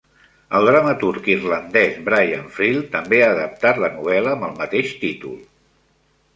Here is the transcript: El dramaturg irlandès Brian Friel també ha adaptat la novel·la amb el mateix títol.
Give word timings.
El 0.59 0.63
dramaturg 0.69 1.29
irlandès 1.33 1.99
Brian 2.09 2.49
Friel 2.57 2.81
també 2.97 3.21
ha 3.21 3.29
adaptat 3.37 3.85
la 3.87 3.93
novel·la 4.01 4.35
amb 4.35 4.51
el 4.51 4.59
mateix 4.65 4.99
títol. 5.07 5.41